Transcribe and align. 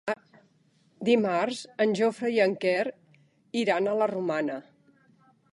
Dimarts 1.09 1.59
en 1.85 1.93
Jofre 2.01 2.33
i 2.37 2.41
en 2.47 2.57
Quer 2.65 2.89
iran 3.65 3.87
a 3.93 3.97
la 4.03 4.11
Romana. 4.17 4.61